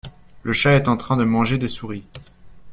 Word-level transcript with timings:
Le 0.41 0.51
chat 0.51 0.77
est 0.77 0.87
en 0.87 0.97
train 0.97 1.15
de 1.15 1.25
manger 1.25 1.59
des 1.59 1.67
souris. 1.67 2.07